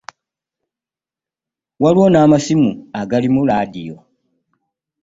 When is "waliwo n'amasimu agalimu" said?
1.81-3.41